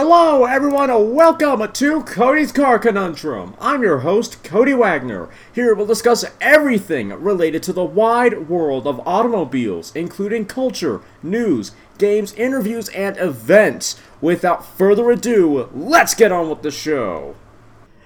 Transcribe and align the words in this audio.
Hello, 0.00 0.44
everyone, 0.44 0.90
and 0.90 1.12
welcome 1.12 1.72
to 1.72 2.02
Cody's 2.04 2.52
Car 2.52 2.78
Conundrum. 2.78 3.56
I'm 3.60 3.82
your 3.82 3.98
host, 3.98 4.44
Cody 4.44 4.72
Wagner. 4.72 5.28
Here 5.52 5.74
we'll 5.74 5.86
discuss 5.86 6.24
everything 6.40 7.08
related 7.08 7.64
to 7.64 7.72
the 7.72 7.82
wide 7.82 8.48
world 8.48 8.86
of 8.86 9.04
automobiles, 9.04 9.90
including 9.96 10.46
culture, 10.46 11.00
news, 11.20 11.72
games, 11.98 12.32
interviews, 12.34 12.88
and 12.90 13.16
events. 13.16 14.00
Without 14.20 14.64
further 14.64 15.10
ado, 15.10 15.68
let's 15.74 16.14
get 16.14 16.30
on 16.30 16.48
with 16.48 16.62
the 16.62 16.70
show. 16.70 17.34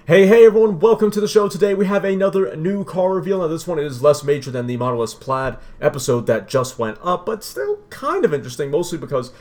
Hey, 0.07 0.25
hey 0.25 0.47
everyone, 0.47 0.79
welcome 0.79 1.11
to 1.11 1.21
the 1.21 1.27
show. 1.27 1.47
Today 1.47 1.75
we 1.75 1.85
have 1.85 2.03
another 2.03 2.55
new 2.55 2.83
car 2.83 3.13
reveal. 3.13 3.41
Now, 3.41 3.47
this 3.49 3.67
one 3.67 3.77
is 3.77 4.01
less 4.01 4.23
major 4.23 4.49
than 4.49 4.65
the 4.65 4.77
Model 4.77 5.03
S 5.03 5.13
Plaid 5.13 5.57
episode 5.79 6.25
that 6.25 6.47
just 6.47 6.79
went 6.79 6.97
up, 7.03 7.27
but 7.27 7.43
still 7.43 7.81
kind 7.91 8.25
of 8.25 8.33
interesting, 8.33 8.71
mostly 8.71 8.97
because 8.97 9.31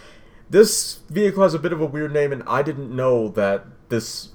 this 0.53 1.00
vehicle 1.09 1.43
has 1.43 1.55
a 1.55 1.59
bit 1.59 1.73
of 1.73 1.80
a 1.80 1.87
weird 1.87 2.12
name, 2.12 2.30
and 2.30 2.43
I 2.46 2.62
didn't 2.62 2.95
know 2.95 3.29
that 3.29 3.64
this 3.89 4.29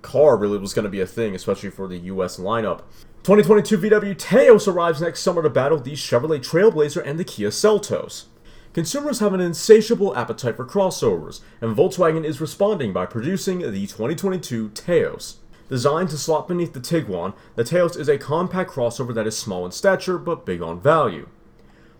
car 0.00 0.36
really 0.36 0.58
was 0.58 0.72
going 0.72 0.84
to 0.84 0.88
be 0.90 1.00
a 1.00 1.06
thing, 1.06 1.34
especially 1.34 1.70
for 1.70 1.88
the 1.88 1.98
US 1.98 2.38
lineup. 2.38 2.82
2022 3.24 3.76
VW 3.76 4.16
Taos 4.16 4.68
arrives 4.68 5.00
next 5.00 5.20
summer 5.20 5.42
to 5.42 5.50
battle 5.50 5.78
the 5.78 5.94
Chevrolet 5.94 6.38
Trailblazer 6.38 7.02
and 7.04 7.18
the 7.18 7.24
Kia 7.24 7.48
Seltos. 7.48 8.26
Consumers 8.74 9.18
have 9.18 9.34
an 9.34 9.40
insatiable 9.40 10.16
appetite 10.16 10.54
for 10.54 10.64
crossovers, 10.64 11.40
and 11.60 11.76
Volkswagen 11.76 12.24
is 12.24 12.40
responding 12.40 12.92
by 12.92 13.04
producing 13.04 13.58
the 13.58 13.86
2022 13.88 14.68
Taos. 14.68 15.38
Designed 15.68 16.10
to 16.10 16.18
slot 16.18 16.46
beneath 16.46 16.74
the 16.74 16.80
Tiguan, 16.80 17.34
the 17.56 17.64
Taos 17.64 17.96
is 17.96 18.08
a 18.08 18.18
compact 18.18 18.70
crossover 18.70 19.12
that 19.14 19.26
is 19.26 19.36
small 19.36 19.66
in 19.66 19.72
stature 19.72 20.16
but 20.16 20.46
big 20.46 20.62
on 20.62 20.80
value. 20.80 21.28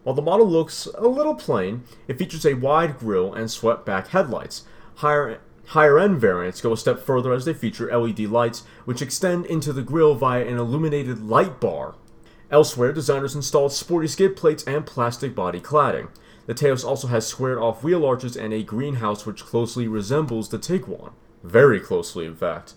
While 0.06 0.14
the 0.14 0.22
model 0.22 0.46
looks 0.48 0.86
a 0.94 1.08
little 1.08 1.34
plain, 1.34 1.82
it 2.06 2.16
features 2.16 2.46
a 2.46 2.54
wide 2.54 2.96
grille 2.96 3.34
and 3.34 3.50
swept 3.50 3.84
back 3.84 4.06
headlights. 4.06 4.62
Higher 4.98 5.40
Higher 5.70 5.98
end 5.98 6.20
variants 6.20 6.60
go 6.60 6.72
a 6.72 6.76
step 6.76 7.00
further 7.00 7.32
as 7.32 7.44
they 7.44 7.52
feature 7.52 7.90
LED 7.90 8.20
lights, 8.20 8.62
which 8.84 9.02
extend 9.02 9.46
into 9.46 9.72
the 9.72 9.82
grille 9.82 10.14
via 10.14 10.46
an 10.46 10.58
illuminated 10.58 11.24
light 11.26 11.58
bar. 11.58 11.96
Elsewhere, 12.52 12.92
designers 12.92 13.34
installed 13.34 13.72
sporty 13.72 14.06
skid 14.06 14.36
plates 14.36 14.62
and 14.62 14.86
plastic 14.86 15.34
body 15.34 15.58
cladding. 15.58 16.10
The 16.46 16.54
Taos 16.54 16.84
also 16.84 17.08
has 17.08 17.26
squared 17.26 17.58
off 17.58 17.82
wheel 17.82 18.06
arches 18.06 18.36
and 18.36 18.54
a 18.54 18.62
greenhouse 18.62 19.26
which 19.26 19.44
closely 19.44 19.88
resembles 19.88 20.50
the 20.50 20.58
Tiguan. 20.60 21.14
Very 21.42 21.80
closely, 21.80 22.26
in 22.26 22.36
fact. 22.36 22.74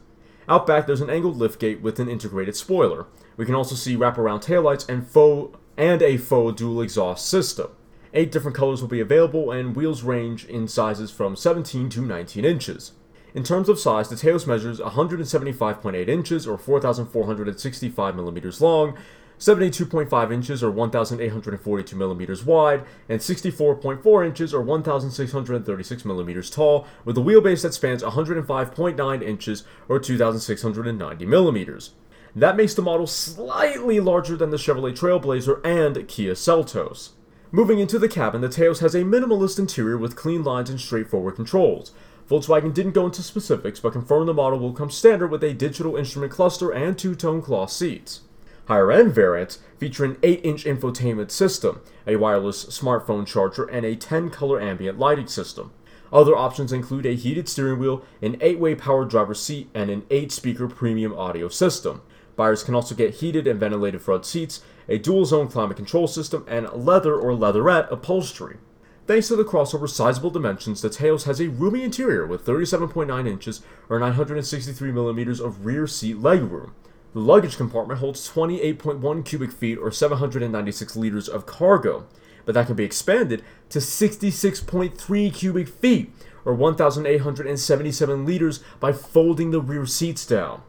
Out 0.48 0.66
back, 0.66 0.88
there's 0.88 1.00
an 1.00 1.12
angled 1.12 1.38
liftgate 1.38 1.82
with 1.82 2.00
an 2.00 2.10
integrated 2.10 2.56
spoiler. 2.56 3.06
We 3.38 3.46
can 3.46 3.54
also 3.54 3.76
see 3.76 3.96
wraparound 3.96 4.44
taillights 4.44 4.90
and 4.90 5.08
faux 5.08 5.56
and 5.80 6.02
a 6.02 6.18
faux 6.18 6.58
dual 6.58 6.82
exhaust 6.82 7.26
system. 7.28 7.72
Eight 8.14 8.34
different 8.34 8.58
colors 8.58 8.82
will 8.82 8.90
be 8.90 9.00
available, 9.00 9.50
and 9.50 9.76
wheels 9.76 10.04
range 10.04 10.44
in 10.46 10.68
sizes 10.68 11.10
from 11.10 11.38
17 11.38 11.88
to 11.90 12.02
19 12.02 12.44
inches. 12.44 12.92
In 13.34 13.44
terms 13.44 13.70
of 13.70 13.80
size, 13.80 14.10
the 14.10 14.18
Taos 14.18 14.46
measures 14.46 14.82
175.8 14.82 16.10
inches 16.10 16.46
or 16.46 16.58
4,465 16.58 18.16
millimeters 18.16 18.60
long, 18.60 18.98
72.5 19.40 20.34
inches 20.34 20.62
or 20.62 20.70
1,842 20.70 21.96
millimeters 21.96 22.44
wide, 22.44 22.84
and 23.08 23.22
64.4 23.22 24.26
inches 24.26 24.54
or 24.54 24.62
1,636 24.62 26.04
millimeters 26.04 26.50
tall, 26.50 26.88
with 27.06 27.18
a 27.18 27.22
wheelbase 27.22 27.62
that 27.62 27.74
spans 27.74 28.04
105.9 28.04 29.24
inches 29.24 29.64
or 29.88 29.98
2,690 29.98 31.26
millimeters. 31.26 31.92
That 32.36 32.56
makes 32.56 32.74
the 32.74 32.82
model 32.82 33.08
slightly 33.08 34.00
larger 34.00 34.38
than 34.38 34.52
the 34.52 34.58
Chevrolet 34.58 34.98
Trailblazer 34.98 35.66
and 35.66 36.08
Kia 36.08 36.34
Seltos. 36.34 37.12
Moving 37.52 37.80
into 37.80 37.98
the 37.98 38.08
cabin, 38.08 38.42
the 38.42 38.50
Taos 38.50 38.80
has 38.80 38.94
a 38.94 39.04
minimalist 39.04 39.58
interior 39.58 39.98
with 39.98 40.16
clean 40.16 40.44
lines 40.44 40.70
and 40.70 40.80
straightforward 40.80 41.36
controls. 41.36 41.92
Volkswagen 42.30 42.72
didn't 42.74 42.92
go 42.92 43.08
into 43.08 43.24
specifics, 43.24 43.80
but 43.80 43.94
confirmed 43.94 44.28
the 44.28 44.34
model 44.36 44.60
will 44.60 44.74
come 44.74 44.92
standard 44.92 45.32
with 45.32 45.44
a 45.44 45.56
digital 45.56 45.96
instrument 45.96 46.32
cluster 46.32 46.70
and 46.70 46.96
two-tone 46.96 47.42
cloth 47.42 47.72
seats. 47.72 48.22
Higher-end 48.68 49.16
variants 49.16 49.58
feature 49.80 50.06
an 50.06 50.16
8-inch 50.18 50.66
infotainment 50.66 51.32
system, 51.32 51.82
a 52.06 52.18
wireless 52.18 52.66
smartphone 52.66 53.26
charger, 53.26 53.66
and 53.66 53.84
a 53.84 53.96
10-color 53.96 54.62
ambient 54.62 55.00
lighting 55.00 55.26
system. 55.26 55.72
Other 56.14 56.36
options 56.36 56.72
include 56.72 57.08
a 57.08 57.16
heated 57.16 57.50
steering 57.50 57.80
wheel, 57.80 58.04
an 58.22 58.38
8-way 58.38 58.76
power 58.76 59.06
driver 59.06 59.34
seat, 59.34 59.70
and 59.74 59.90
an 59.90 60.04
8-speaker 60.04 60.68
premium 60.68 61.18
audio 61.18 61.50
system. 61.50 62.04
Buyers 62.40 62.64
can 62.64 62.74
also 62.74 62.96
get 62.96 63.16
heated 63.16 63.48
and 63.48 63.60
ventilated 63.60 64.02
front 64.02 64.26
seats, 64.26 64.62
a 64.88 64.98
dual 64.98 65.26
zone 65.26 65.50
climate 65.50 65.76
control 65.76 66.08
system, 66.08 66.46
and 66.48 66.72
leather 66.72 67.14
or 67.14 67.34
leatherette 67.34 67.92
upholstery. 67.92 68.60
Thanks 69.08 69.28
to 69.28 69.36
the 69.36 69.44
crossover's 69.44 69.94
sizable 69.94 70.30
dimensions, 70.30 70.82
the 70.82 70.90
Taos 70.90 71.26
has 71.26 71.42
a 71.42 71.50
roomy 71.50 71.84
interior 71.84 72.26
with 72.26 72.46
37.9 72.46 73.28
inches 73.28 73.62
or 73.90 74.00
963 74.00 74.90
millimeters 74.90 75.42
of 75.42 75.66
rear 75.66 75.86
seat 75.86 76.16
legroom. 76.16 76.72
The 77.12 77.20
luggage 77.20 77.58
compartment 77.58 78.00
holds 78.00 78.32
28.1 78.32 79.26
cubic 79.26 79.52
feet 79.52 79.78
or 79.78 79.92
796 79.92 80.96
liters 80.96 81.28
of 81.28 81.46
cargo, 81.46 82.08
but 82.46 82.56
that 82.56 82.68
can 82.68 82.78
be 82.78 82.86
expanded 82.86 83.44
to 83.68 83.80
66.3 83.80 85.34
cubic 85.34 85.68
feet 85.68 86.14
or 86.46 86.54
1,877 86.54 88.26
liters 88.26 88.64
by 88.80 88.94
folding 88.94 89.52
the 89.52 89.60
rear 89.60 89.86
seats 89.86 90.26
down. 90.26 90.62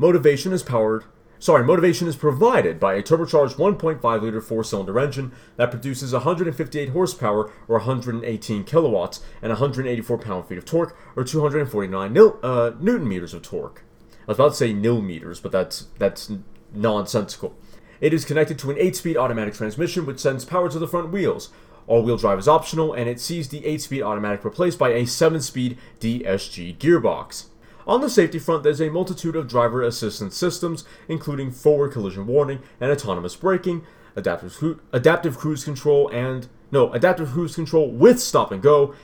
Motivation 0.00 0.54
is 0.54 0.62
powered 0.62 1.04
sorry, 1.38 1.62
motivation 1.62 2.08
is 2.08 2.16
provided 2.16 2.80
by 2.80 2.94
a 2.94 3.02
turbocharged 3.02 3.56
1.5 3.56 4.22
liter 4.22 4.40
four 4.40 4.64
cylinder 4.64 4.98
engine 4.98 5.30
that 5.56 5.70
produces 5.70 6.14
158 6.14 6.88
horsepower 6.88 7.52
or 7.68 7.76
118 7.76 8.64
kilowatts 8.64 9.20
and 9.42 9.50
184 9.50 10.16
pound 10.16 10.46
feet 10.46 10.56
of 10.56 10.64
torque 10.64 10.96
or 11.14 11.22
249 11.22 12.14
nil, 12.14 12.38
uh, 12.42 12.70
newton 12.80 13.06
meters 13.06 13.34
of 13.34 13.42
torque. 13.42 13.84
I 14.22 14.28
was 14.28 14.38
about 14.38 14.52
to 14.52 14.54
say 14.54 14.72
nil 14.72 15.02
meters, 15.02 15.38
but 15.38 15.52
that's 15.52 15.88
that's 15.98 16.32
nonsensical. 16.72 17.54
It 18.00 18.14
is 18.14 18.24
connected 18.24 18.58
to 18.60 18.70
an 18.70 18.78
8 18.78 18.96
speed 18.96 19.18
automatic 19.18 19.52
transmission 19.52 20.06
which 20.06 20.20
sends 20.20 20.46
power 20.46 20.70
to 20.70 20.78
the 20.78 20.88
front 20.88 21.12
wheels. 21.12 21.50
All 21.86 22.02
wheel 22.02 22.16
drive 22.16 22.38
is 22.38 22.48
optional, 22.48 22.94
and 22.94 23.06
it 23.06 23.20
sees 23.20 23.50
the 23.50 23.66
8 23.66 23.82
speed 23.82 24.02
automatic 24.02 24.46
replaced 24.46 24.78
by 24.78 24.92
a 24.92 25.04
7 25.04 25.42
speed 25.42 25.76
DSG 26.00 26.78
gearbox. 26.78 27.48
On 27.86 28.00
the 28.00 28.10
safety 28.10 28.38
front, 28.38 28.62
there's 28.62 28.80
a 28.80 28.90
multitude 28.90 29.36
of 29.36 29.48
driver 29.48 29.82
assistance 29.82 30.36
systems, 30.36 30.84
including 31.08 31.50
forward 31.50 31.92
collision 31.92 32.26
warning 32.26 32.60
and 32.80 32.90
autonomous 32.90 33.36
braking, 33.36 33.84
adaptive, 34.14 34.80
adaptive 34.92 35.38
cruise 35.38 35.64
control, 35.64 36.08
and 36.08 36.48
no, 36.70 36.92
adaptive 36.92 37.30
cruise 37.30 37.54
control 37.54 37.90
with 37.90 38.20
stop 38.20 38.52
and 38.52 38.62
go, 38.62 38.94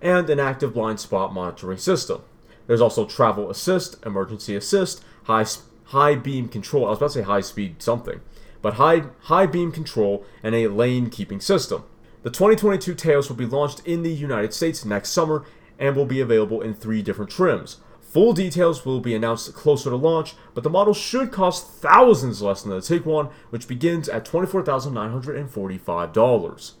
and 0.00 0.30
an 0.30 0.40
active 0.40 0.74
blind 0.74 1.00
spot 1.00 1.34
monitoring 1.34 1.78
system. 1.78 2.22
There's 2.66 2.80
also 2.80 3.04
travel 3.04 3.50
assist, 3.50 4.04
emergency 4.06 4.54
assist, 4.54 5.02
high 5.24 5.44
high 5.84 6.14
beam 6.14 6.48
control. 6.48 6.86
I 6.86 6.90
was 6.90 6.98
about 6.98 7.08
to 7.08 7.12
say 7.14 7.22
high 7.22 7.40
speed 7.40 7.82
something, 7.82 8.20
but 8.62 8.74
high 8.74 9.04
high 9.22 9.46
beam 9.46 9.72
control 9.72 10.24
and 10.42 10.54
a 10.54 10.68
lane 10.68 11.10
keeping 11.10 11.40
system. 11.40 11.84
The 12.22 12.30
2022 12.30 12.94
Taos 12.94 13.28
will 13.28 13.36
be 13.36 13.46
launched 13.46 13.80
in 13.86 14.02
the 14.02 14.12
United 14.12 14.54
States 14.54 14.84
next 14.84 15.10
summer 15.10 15.44
and 15.78 15.96
will 15.96 16.06
be 16.06 16.20
available 16.20 16.60
in 16.60 16.74
three 16.74 17.02
different 17.02 17.30
trims 17.30 17.78
Full 18.10 18.32
details 18.32 18.84
will 18.84 18.98
be 18.98 19.14
announced 19.14 19.54
closer 19.54 19.88
to 19.88 19.94
launch, 19.94 20.34
but 20.52 20.64
the 20.64 20.70
model 20.70 20.92
should 20.92 21.30
cost 21.30 21.68
thousands 21.68 22.42
less 22.42 22.62
than 22.62 22.72
the 22.72 22.78
Tiguan, 22.78 23.30
which 23.50 23.68
begins 23.68 24.08
at 24.08 24.24
$24,945. 24.24 26.72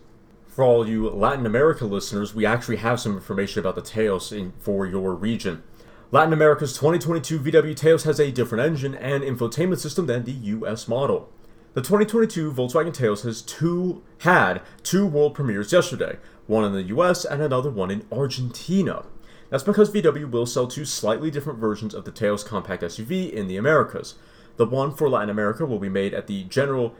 For 0.48 0.64
all 0.64 0.88
you 0.88 1.08
Latin 1.08 1.46
America 1.46 1.84
listeners, 1.84 2.34
we 2.34 2.44
actually 2.44 2.78
have 2.78 2.98
some 2.98 3.14
information 3.14 3.60
about 3.60 3.76
the 3.76 3.80
Taos 3.80 4.32
in, 4.32 4.54
for 4.58 4.86
your 4.86 5.14
region. 5.14 5.62
Latin 6.10 6.32
America's 6.32 6.72
2022 6.72 7.38
VW 7.38 7.76
Taos 7.76 8.02
has 8.02 8.18
a 8.18 8.32
different 8.32 8.64
engine 8.64 8.96
and 8.96 9.22
infotainment 9.22 9.78
system 9.78 10.06
than 10.06 10.24
the 10.24 10.32
US 10.32 10.88
model. 10.88 11.30
The 11.74 11.80
2022 11.80 12.52
Volkswagen 12.52 12.92
Taos 12.92 13.22
has 13.22 13.40
two 13.40 14.02
had 14.18 14.62
two 14.82 15.06
world 15.06 15.36
premieres 15.36 15.72
yesterday, 15.72 16.18
one 16.48 16.64
in 16.64 16.72
the 16.72 16.82
US 16.94 17.24
and 17.24 17.40
another 17.40 17.70
one 17.70 17.92
in 17.92 18.04
Argentina. 18.10 19.04
That's 19.50 19.64
because 19.64 19.90
VW 19.90 20.30
will 20.30 20.46
sell 20.46 20.66
two 20.66 20.84
slightly 20.84 21.30
different 21.30 21.58
versions 21.58 21.92
of 21.92 22.04
the 22.04 22.12
Taos 22.12 22.44
compact 22.44 22.82
SUV 22.82 23.30
in 23.30 23.48
the 23.48 23.56
Americas. 23.56 24.14
The 24.56 24.66
one 24.66 24.94
for 24.94 25.10
Latin 25.10 25.30
America 25.30 25.66
will 25.66 25.78
be 25.78 25.88
made 25.88 26.14
at 26.14 26.28
the 26.28 26.44
General 26.44 26.94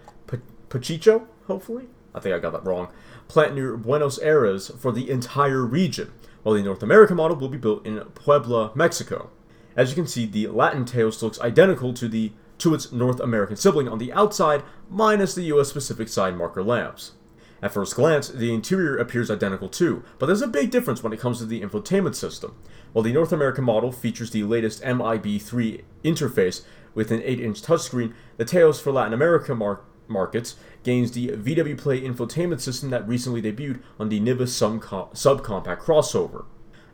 Pacheco, 0.68 1.26
hopefully? 1.46 1.88
I 2.14 2.20
think 2.20 2.34
I 2.34 2.38
got 2.38 2.52
that 2.52 2.64
wrong. 2.64 2.88
Plant 3.28 3.54
near 3.54 3.76
Buenos 3.76 4.18
Aires 4.18 4.68
for 4.78 4.90
the 4.92 5.10
entire 5.10 5.64
region, 5.64 6.12
while 6.42 6.54
the 6.54 6.62
North 6.62 6.82
American 6.82 7.16
model 7.16 7.36
will 7.36 7.48
be 7.48 7.58
built 7.58 7.86
in 7.86 8.00
Puebla, 8.00 8.72
Mexico. 8.74 9.30
As 9.76 9.90
you 9.90 9.94
can 9.94 10.06
see, 10.06 10.26
the 10.26 10.48
Latin 10.48 10.84
Taos 10.84 11.22
looks 11.22 11.40
identical 11.40 11.94
to 11.94 12.08
the 12.08 12.32
to 12.58 12.74
its 12.74 12.92
North 12.92 13.20
American 13.20 13.56
sibling 13.56 13.88
on 13.88 13.98
the 13.98 14.12
outside, 14.12 14.62
minus 14.90 15.34
the 15.34 15.44
US 15.44 15.68
specific 15.68 16.08
side 16.08 16.36
marker 16.36 16.62
lamps. 16.62 17.12
At 17.62 17.72
first 17.72 17.94
glance, 17.94 18.28
the 18.28 18.54
interior 18.54 18.96
appears 18.96 19.30
identical 19.30 19.68
too, 19.68 20.02
but 20.18 20.26
there's 20.26 20.42
a 20.42 20.48
big 20.48 20.70
difference 20.70 21.02
when 21.02 21.12
it 21.12 21.20
comes 21.20 21.38
to 21.38 21.46
the 21.46 21.60
infotainment 21.60 22.14
system. 22.14 22.56
While 22.92 23.02
the 23.02 23.12
North 23.12 23.32
American 23.32 23.64
model 23.64 23.92
features 23.92 24.30
the 24.30 24.44
latest 24.44 24.82
MIB3 24.82 25.82
interface 26.02 26.62
with 26.94 27.10
an 27.10 27.20
8-inch 27.20 27.62
touchscreen, 27.62 28.14
the 28.36 28.44
Taos 28.44 28.80
for 28.80 28.92
Latin 28.92 29.12
America 29.12 29.54
mar- 29.54 29.82
markets 30.08 30.56
gains 30.82 31.12
the 31.12 31.28
VW 31.28 31.76
Play 31.78 32.00
infotainment 32.00 32.60
system 32.60 32.90
that 32.90 33.06
recently 33.06 33.42
debuted 33.42 33.82
on 33.98 34.08
the 34.08 34.20
Nivus 34.20 34.58
subcompact 34.58 35.82
crossover. 35.82 36.46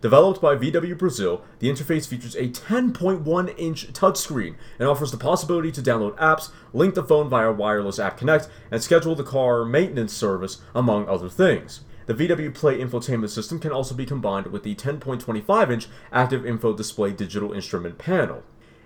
Developed 0.06 0.40
by 0.40 0.54
VW 0.54 0.96
Brazil, 0.96 1.42
the 1.58 1.68
interface 1.68 2.06
features 2.06 2.36
a 2.36 2.48
10.1 2.48 3.54
inch 3.58 3.92
touchscreen 3.92 4.54
and 4.78 4.86
offers 4.88 5.10
the 5.10 5.16
possibility 5.16 5.72
to 5.72 5.82
download 5.82 6.16
apps, 6.18 6.50
link 6.72 6.94
the 6.94 7.02
phone 7.02 7.28
via 7.28 7.50
Wireless 7.50 7.98
App 7.98 8.16
Connect, 8.16 8.48
and 8.70 8.80
schedule 8.80 9.16
the 9.16 9.24
car 9.24 9.64
maintenance 9.64 10.12
service, 10.12 10.58
among 10.76 11.08
other 11.08 11.28
things. 11.28 11.80
The 12.06 12.14
VW 12.14 12.54
Play 12.54 12.78
infotainment 12.78 13.30
system 13.30 13.58
can 13.58 13.72
also 13.72 13.96
be 13.96 14.06
combined 14.06 14.46
with 14.46 14.62
the 14.62 14.76
10.25 14.76 15.72
inch 15.72 15.88
Active 16.12 16.46
Info 16.46 16.72
Display 16.72 17.10
digital 17.10 17.52
instrument 17.52 17.98
panel. 17.98 18.44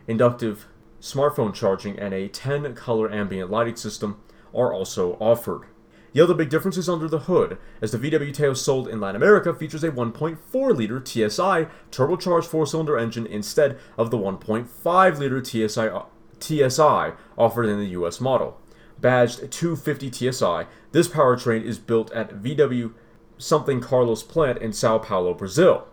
Inductive 0.09 0.69
smartphone 1.03 1.53
charging 1.53 1.99
and 1.99 2.15
a 2.15 2.29
10 2.29 2.75
color 2.75 3.13
ambient 3.13 3.51
lighting 3.51 3.77
system 3.77 4.23
are 4.55 4.73
also 4.73 5.19
offered. 5.21 5.67
The 6.13 6.21
other 6.21 6.35
big 6.35 6.49
difference 6.49 6.77
is 6.77 6.89
under 6.89 7.09
the 7.09 7.21
hood, 7.21 7.57
as 7.81 7.93
the 7.93 7.99
VW 7.99 8.35
Taos 8.35 8.61
sold 8.61 8.89
in 8.89 9.01
Latin 9.01 9.23
America 9.23 9.55
features 9.55 9.85
a 9.85 9.93
1.4 9.93 10.77
liter 10.77 11.01
TSI 11.05 11.69
turbocharged 11.93 12.47
four 12.47 12.67
cylinder 12.67 12.99
engine 12.99 13.27
instead 13.27 13.79
of 13.97 14.11
the 14.11 14.19
1.5 14.19 15.19
liter 15.19 15.45
TSI, 15.45 15.89
TSI 16.41 17.13
offered 17.39 17.67
in 17.67 17.79
the 17.79 17.91
US 18.01 18.21
model. 18.21 18.59
Badged 19.01 19.53
250 19.53 20.11
TSI, 20.11 20.67
this 20.91 21.09
powertrain 21.09 21.63
is 21.63 21.79
built 21.79 22.11
at 22.13 22.43
VW 22.43 22.93
something 23.39 23.81
Carlos 23.81 24.23
plant 24.23 24.59
in 24.59 24.73
Sao 24.73 24.99
Paulo, 24.99 25.33
Brazil. 25.33 25.87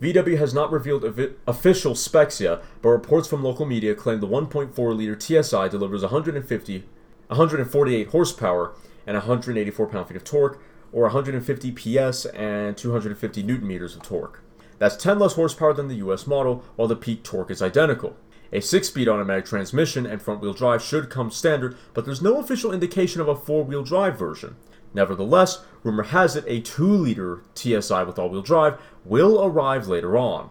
VW 0.00 0.36
has 0.36 0.52
not 0.52 0.72
revealed 0.72 1.04
official 1.46 1.94
specs 1.94 2.40
yet, 2.40 2.62
but 2.82 2.88
reports 2.88 3.28
from 3.28 3.44
local 3.44 3.64
media 3.64 3.94
claim 3.94 4.18
the 4.18 4.26
1.4 4.26 4.96
liter 4.96 5.18
TSI 5.18 5.68
delivers 5.68 6.02
150, 6.02 6.84
148 7.28 8.08
horsepower 8.08 8.74
and 9.06 9.16
184 9.16 9.86
pound-feet 9.86 10.16
of 10.16 10.24
torque, 10.24 10.62
or 10.92 11.02
150 11.02 11.72
PS 11.72 12.26
and 12.26 12.76
250 12.76 13.42
newton 13.42 13.66
meters 13.66 13.96
of 13.96 14.02
torque. 14.02 14.42
That's 14.78 14.96
10 14.96 15.18
less 15.18 15.34
horsepower 15.34 15.72
than 15.72 15.88
the 15.88 15.96
US 15.96 16.26
model, 16.26 16.64
while 16.76 16.88
the 16.88 16.96
peak 16.96 17.22
torque 17.22 17.50
is 17.50 17.62
identical. 17.62 18.16
A 18.52 18.58
6-speed 18.58 19.08
automatic 19.08 19.46
transmission 19.46 20.04
and 20.04 20.20
front-wheel 20.20 20.52
drive 20.52 20.82
should 20.82 21.08
come 21.08 21.30
standard, 21.30 21.76
but 21.94 22.04
there's 22.04 22.20
no 22.20 22.38
official 22.38 22.72
indication 22.72 23.20
of 23.20 23.28
a 23.28 23.34
4-wheel 23.34 23.82
drive 23.82 24.18
version. 24.18 24.56
Nevertheless, 24.92 25.64
rumor 25.82 26.02
has 26.02 26.36
it 26.36 26.44
a 26.46 26.60
2-liter 26.60 27.42
TSI 27.54 28.02
with 28.02 28.18
all-wheel 28.18 28.42
drive 28.42 28.78
will 29.04 29.42
arrive 29.42 29.88
later 29.88 30.18
on. 30.18 30.50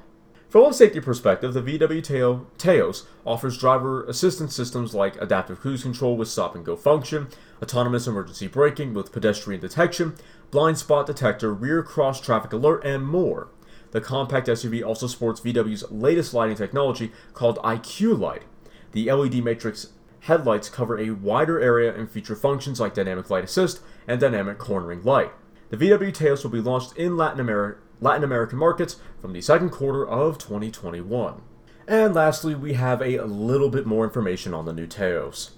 From 0.52 0.66
a 0.66 0.74
safety 0.74 1.00
perspective, 1.00 1.54
the 1.54 1.62
VW 1.62 2.46
Taos 2.58 3.08
offers 3.26 3.58
driver 3.58 4.04
assistance 4.04 4.54
systems 4.54 4.94
like 4.94 5.16
adaptive 5.22 5.62
cruise 5.62 5.84
control 5.84 6.18
with 6.18 6.28
stop 6.28 6.56
and 6.56 6.66
go 6.66 6.76
function, 6.76 7.30
autonomous 7.62 8.06
emergency 8.06 8.48
braking 8.48 8.94
with 8.94 9.14
pedestrian 9.14 9.62
detection, 9.62 10.14
blind 10.52 10.78
spot 10.78 11.06
detector, 11.08 11.54
rear 11.54 11.82
cross 11.82 12.20
traffic 12.20 12.52
alert, 12.52 12.84
and 12.84 13.08
more. 13.08 13.48
The 13.92 14.02
compact 14.02 14.48
SUV 14.48 14.86
also 14.86 15.08
sports 15.08 15.40
VW's 15.40 15.90
latest 15.90 16.34
lighting 16.34 16.58
technology 16.58 17.14
called 17.34 17.58
IQ 17.60 18.20
Light. 18.20 18.44
The 18.92 19.10
LED 19.10 19.36
matrix 19.36 19.94
headlights 20.20 20.68
cover 20.68 21.00
a 21.00 21.12
wider 21.12 21.62
area 21.62 21.96
and 21.96 22.12
feature 22.12 22.36
functions 22.36 22.78
like 22.78 22.94
dynamic 22.94 23.30
light 23.30 23.46
assist 23.46 23.80
and 24.06 24.20
dynamic 24.20 24.58
cornering 24.58 25.02
light. 25.04 25.32
The 25.70 25.78
VW 25.78 26.14
Taos 26.14 26.44
will 26.44 26.52
be 26.52 26.60
launched 26.60 26.98
in 26.98 27.16
Latin 27.16 27.40
America 27.40 27.80
Latin 28.02 28.24
American 28.24 28.58
markets 28.58 28.98
from 29.20 29.32
the 29.32 29.42
second 29.42 29.70
quarter 29.70 30.06
of 30.06 30.40
2021. 30.40 31.42
And 31.88 32.16
lastly, 32.16 32.56
we 32.56 32.74
have 32.74 33.02
a 33.02 33.24
little 33.24 33.70
bit 33.70 33.86
more 33.86 34.04
information 34.04 34.54
on 34.56 34.66
the 34.66 34.74
new 34.74 34.88
Taos. 34.88 35.52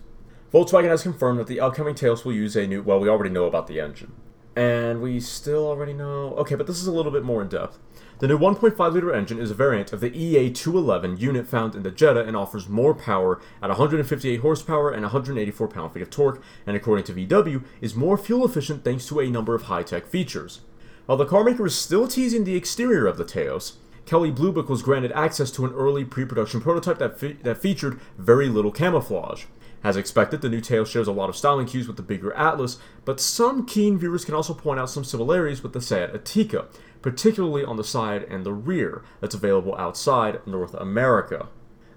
Volkswagen 0.54 0.90
has 0.90 1.04
confirmed 1.04 1.40
that 1.40 1.48
the 1.48 1.62
upcoming 1.62 1.96
Taos 1.96 2.26
will 2.26 2.34
use 2.34 2.56
a 2.58 2.68
new, 2.68 2.84
well, 2.84 3.00
we 3.00 3.08
already 3.08 3.30
know 3.30 3.46
about 3.46 3.68
the 3.68 3.80
engine. 3.80 4.12
And 4.56 5.02
we 5.02 5.20
still 5.20 5.66
already 5.66 5.94
know, 5.94 6.36
okay, 6.36 6.56
but 6.56 6.68
this 6.68 6.80
is 6.80 6.86
a 6.86 6.92
little 6.92 7.12
bit 7.12 7.24
more 7.24 7.42
in 7.42 7.48
depth. 7.48 7.80
The 8.20 8.28
new 8.28 8.38
1.5 8.38 8.94
liter 8.94 9.14
engine 9.14 9.40
is 9.40 9.50
a 9.50 9.56
variant 9.56 9.94
of 9.94 10.00
the 10.00 10.12
EA211 10.12 11.20
unit 11.20 11.48
found 11.48 11.76
in 11.76 11.84
the 11.84 11.92
Jetta 11.92 12.24
and 12.24 12.38
offers 12.38 12.70
more 12.70 12.94
power 12.94 13.42
at 13.62 13.70
158 13.70 14.42
horsepower 14.42 14.92
and 14.92 15.02
184 15.02 15.68
pound 15.70 15.94
feet 15.94 16.04
of 16.04 16.10
torque, 16.10 16.44
and 16.68 16.76
according 16.76 17.06
to 17.06 17.14
VW, 17.14 17.64
is 17.82 17.96
more 17.96 18.18
fuel 18.18 18.46
efficient 18.46 18.84
thanks 18.84 19.08
to 19.08 19.20
a 19.20 19.30
number 19.30 19.56
of 19.56 19.64
high 19.64 19.84
tech 19.84 20.06
features. 20.06 20.62
While 21.06 21.18
the 21.18 21.26
carmaker 21.26 21.66
is 21.66 21.76
still 21.76 22.08
teasing 22.08 22.46
the 22.46 22.56
exterior 22.56 23.08
of 23.08 23.18
the 23.18 23.26
Taos, 23.26 23.74
Kelley 24.06 24.32
Blue 24.32 24.54
Book 24.54 24.70
was 24.70 24.82
granted 24.82 25.12
access 25.12 25.52
to 25.52 25.66
an 25.66 25.74
early 25.74 26.06
pre-production 26.06 26.62
prototype 26.62 26.98
that, 27.00 27.20
fe- 27.20 27.38
that 27.44 27.58
featured 27.58 28.00
very 28.18 28.48
little 28.48 28.72
camouflage. 28.72 29.46
As 29.84 29.98
expected, 29.98 30.42
the 30.42 30.48
new 30.48 30.62
Taos 30.62 30.90
shares 30.90 31.10
a 31.10 31.12
lot 31.12 31.28
of 31.28 31.36
styling 31.36 31.68
cues 31.68 31.88
with 31.88 31.98
the 31.98 32.04
bigger 32.04 32.34
Atlas, 32.36 32.78
but 33.04 33.20
some 33.20 33.66
keen 33.66 33.98
viewers 33.98 34.24
can 34.24 34.34
also 34.34 34.54
point 34.54 34.80
out 34.80 34.90
some 34.90 35.04
similarities 35.04 35.62
with 35.62 35.74
the 35.74 35.82
Seat 35.82 36.14
Ateca, 36.14 36.68
particularly 37.02 37.66
on 37.66 37.76
the 37.76 37.84
side 37.84 38.24
and 38.24 38.46
the 38.46 38.54
rear, 38.54 39.04
that's 39.20 39.36
available 39.36 39.76
outside 39.76 40.40
North 40.48 40.74
America. 40.74 41.50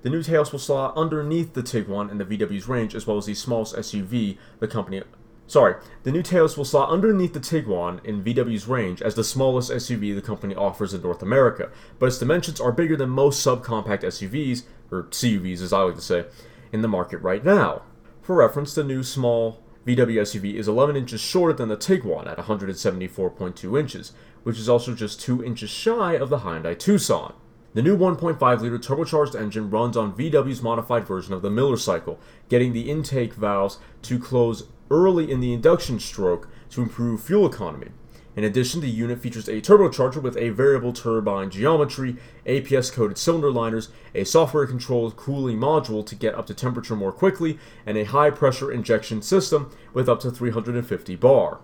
The 0.02 0.11
new 0.11 0.25
Taos 0.25 0.50
will 0.50 0.59
slot 0.59 0.97
underneath 0.97 1.55
the 1.55 1.62
Tiguan 1.62 2.11
in 2.11 2.19
the 2.19 2.25
VW's 2.25 2.69
range, 2.69 2.97
as 2.97 3.06
well 3.06 3.19
as 3.19 3.26
the 3.26 3.35
smallest 3.35 3.76
SUV 3.76 4.37
the 4.59 4.67
company 4.69 5.02
Sorry, 5.48 5.76
the 6.02 6.10
new 6.10 6.22
Taos 6.22 6.56
will 6.56 6.64
slot 6.64 6.88
underneath 6.88 7.32
the 7.32 7.40
Tiguan 7.40 8.04
in 8.04 8.25
VW's 8.25 8.66
range 8.66 9.00
as 9.00 9.14
the 9.14 9.22
smallest 9.22 9.70
SUV 9.70 10.14
the 10.14 10.22
company 10.22 10.56
offers 10.56 10.93
in 10.93 11.02
North 11.02 11.22
America, 11.22 11.70
but 11.98 12.06
its 12.06 12.19
dimensions 12.19 12.60
are 12.60 12.72
bigger 12.72 12.96
than 12.96 13.10
most 13.10 13.46
subcompact 13.46 14.02
SUVs, 14.02 14.64
or 14.90 15.04
CUVs 15.04 15.62
as 15.62 15.72
I 15.72 15.82
like 15.82 15.94
to 15.94 16.00
say, 16.00 16.25
in 16.72 16.82
the 16.82 16.88
market 16.88 17.19
right 17.19 17.44
now. 17.44 17.82
For 18.22 18.34
reference, 18.34 18.75
the 18.75 18.82
new 18.82 19.04
small 19.04 19.62
VW 19.87 20.20
SUV 20.22 20.54
is 20.54 20.66
11 20.66 20.96
inches 20.96 21.20
shorter 21.20 21.52
than 21.52 21.69
the 21.69 21.76
Tiguan 21.76 22.26
at 22.26 22.38
174.2 22.38 23.78
inches, 23.78 24.12
which 24.42 24.58
is 24.58 24.69
also 24.69 24.94
just 24.94 25.20
2 25.20 25.44
inches 25.44 25.70
shy 25.70 26.14
of 26.14 26.28
the 26.28 26.38
Hyundai 26.38 26.76
Tucson. 26.76 27.34
The 27.76 27.82
new 27.82 27.94
1.5 27.94 28.61
liter 28.62 28.78
turbocharged 28.78 29.38
engine 29.38 29.69
runs 29.69 29.99
on 29.99 30.17
VW's 30.17 30.62
modified 30.62 31.06
version 31.06 31.34
of 31.34 31.43
the 31.43 31.50
Miller 31.50 31.76
cycle, 31.76 32.19
getting 32.49 32.73
the 32.73 32.88
intake 32.88 33.34
valves 33.34 33.76
to 34.00 34.19
close 34.19 34.69
early 34.90 35.31
in 35.31 35.40
the 35.40 35.52
induction 35.52 36.00
stroke 36.00 36.49
to 36.70 36.81
improve 36.81 37.23
fuel 37.23 37.44
economy. 37.46 37.88
In 38.34 38.44
addition, 38.44 38.81
the 38.81 38.88
unit 38.88 39.20
features 39.20 39.46
a 39.46 39.61
turbocharger 39.61 40.23
with 40.23 40.38
a 40.38 40.49
variable 40.49 40.94
turbine 40.94 41.50
geometry, 41.50 42.17
APS 42.46 42.90
coated 42.90 43.19
cylinder 43.19 43.50
liners, 43.50 43.90
a 44.14 44.25
software 44.25 44.67
controlled 44.67 45.17
cooling 45.17 45.58
module 45.58 46.06
to 46.06 46.14
get 46.14 46.34
up 46.34 46.46
to 46.46 46.55
temperature 46.55 46.96
more 46.96 47.12
quickly, 47.12 47.58
and 47.84 47.99
a 47.99 48.05
high 48.05 48.31
pressure 48.31 48.73
injection 48.73 49.20
system 49.20 49.70
with 49.93 50.08
up 50.08 50.20
to 50.20 50.31
350 50.31 51.14
bar. 51.17 51.61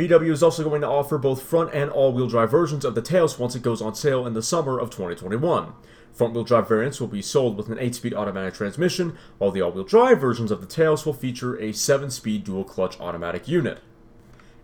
VW 0.00 0.30
is 0.30 0.42
also 0.42 0.64
going 0.64 0.80
to 0.80 0.88
offer 0.88 1.18
both 1.18 1.42
front 1.42 1.74
and 1.74 1.90
all 1.90 2.10
wheel 2.14 2.26
drive 2.26 2.50
versions 2.50 2.86
of 2.86 2.94
the 2.94 3.02
Taos 3.02 3.38
once 3.38 3.54
it 3.54 3.62
goes 3.62 3.82
on 3.82 3.94
sale 3.94 4.26
in 4.26 4.32
the 4.32 4.42
summer 4.42 4.78
of 4.78 4.88
2021. 4.88 5.74
Front 6.10 6.32
wheel 6.32 6.42
drive 6.42 6.68
variants 6.68 7.00
will 7.00 7.06
be 7.06 7.20
sold 7.20 7.58
with 7.58 7.68
an 7.68 7.78
8 7.78 7.94
speed 7.94 8.14
automatic 8.14 8.54
transmission, 8.54 9.18
while 9.36 9.50
the 9.50 9.60
all 9.60 9.72
wheel 9.72 9.84
drive 9.84 10.18
versions 10.18 10.50
of 10.50 10.62
the 10.62 10.66
Taos 10.66 11.04
will 11.04 11.12
feature 11.12 11.60
a 11.60 11.72
7 11.72 12.10
speed 12.10 12.44
dual 12.44 12.64
clutch 12.64 12.98
automatic 12.98 13.46
unit. 13.46 13.80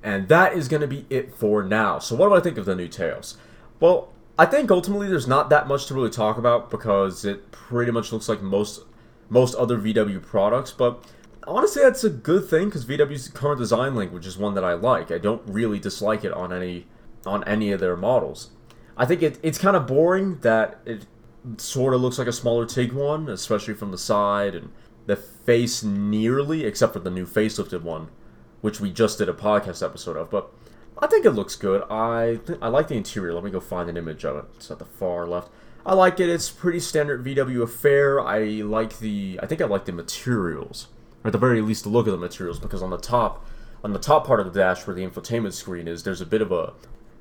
And 0.03 0.29
that 0.29 0.55
is 0.55 0.69
going 0.69 0.81
to 0.81 0.87
be 0.87 1.05
it 1.11 1.35
for 1.35 1.63
now. 1.63 1.99
So, 1.99 2.17
what 2.17 2.31
do 2.31 2.35
I 2.35 2.41
think 2.41 2.57
of 2.57 2.65
the 2.65 2.75
new 2.75 2.89
Taos? 2.89 3.37
Well, 3.79 4.09
I 4.39 4.47
think 4.47 4.71
ultimately 4.71 5.09
there's 5.09 5.29
not 5.29 5.51
that 5.51 5.69
much 5.69 5.85
to 5.87 5.95
really 5.95 6.09
talk 6.09 6.39
about 6.39 6.71
because 6.71 7.27
it 7.27 7.51
pretty 7.51 7.93
much 7.93 8.11
looks 8.11 8.29
like 8.29 8.41
most 8.41 8.85
most 9.29 9.55
other 9.57 9.77
VW 9.77 10.23
products, 10.23 10.71
but 10.71 11.05
honestly 11.47 11.83
that's 11.83 12.05
a 12.05 12.11
good 12.11 12.49
thing 12.49 12.67
because 12.67 12.85
VW's 12.85 13.29
current 13.29 13.59
design 13.59 13.95
language 13.95 14.27
is 14.27 14.37
one 14.37 14.55
that 14.55 14.65
I 14.65 14.75
like. 14.75 15.11
I 15.11 15.19
don't 15.19 15.43
really 15.47 15.79
dislike 15.79 16.25
it 16.25 16.33
on 16.33 16.53
any 16.53 16.87
on 17.25 17.45
any 17.45 17.73
of 17.73 17.81
their 17.81 17.97
models. 17.97 18.51
I 18.97 19.05
think 19.05 19.23
it, 19.23 19.39
it's 19.43 19.59
kind 19.59 19.77
of 19.77 19.87
boring 19.87 20.39
that 20.41 20.81
it 20.87 21.07
sort 21.59 21.95
of 21.95 22.01
looks 22.01 22.19
like 22.19 22.29
a 22.29 22.33
smaller 22.33 22.65
Tiguan, 22.65 23.29
especially 23.29 23.75
from 23.75 23.91
the 23.91 23.99
side, 23.99 24.55
and 24.55 24.71
the 25.07 25.17
face 25.17 25.83
nearly, 25.83 26.65
except 26.65 26.93
for 26.93 26.99
the 27.01 27.11
new 27.11 27.27
facelifted 27.27 27.83
one, 27.83 28.09
which 28.61 28.81
we 28.81 28.91
just 28.91 29.19
did 29.19 29.29
a 29.29 29.35
podcast 29.35 29.85
episode 29.85 30.17
of. 30.17 30.31
But 30.31 30.51
I 30.99 31.07
think 31.07 31.25
it 31.25 31.33
looks 31.33 31.57
good. 31.57 31.83
I 31.91 32.41
th- 32.47 32.59
I 32.63 32.69
like 32.69 32.89
the 32.89 32.97
interior. 32.97 33.35
Let 33.35 33.45
me 33.45 33.51
go 33.51 33.61
find 33.61 33.89
an 33.91 33.97
image 33.97 34.25
of 34.25 34.37
it. 34.37 34.45
It's 34.57 34.71
at 34.71 34.79
the 34.79 34.85
far 34.85 35.27
left. 35.27 35.51
I 35.85 35.95
like 35.95 36.19
it. 36.19 36.29
It's 36.29 36.51
pretty 36.51 36.81
standard 36.81 37.25
VW 37.25 37.63
affair. 37.63 38.21
I 38.21 38.41
like 38.63 38.99
the. 38.99 39.39
I 39.43 39.47
think 39.47 39.61
I 39.61 39.67
like 39.67 39.85
the 39.85 39.93
materials, 39.93 40.89
or 41.27 41.31
at 41.31 41.33
the 41.33 41.39
very 41.39 41.61
least, 41.61 41.83
the 41.83 41.89
look 41.89 42.07
of 42.07 42.13
the 42.13 42.19
materials, 42.19 42.61
because 42.61 42.85
on 42.85 42.91
the 42.91 42.99
top, 42.99 43.45
on 43.83 43.93
the 43.93 43.99
top 43.99 44.25
part 44.25 44.39
of 44.39 44.47
the 44.47 44.61
dash 44.61 44.87
where 44.87 44.95
the 44.95 45.05
infotainment 45.05 45.55
screen 45.55 45.89
is, 45.89 46.05
there's 46.05 46.21
a 46.21 46.27
bit 46.27 46.41
of 46.41 46.53
a 46.53 46.73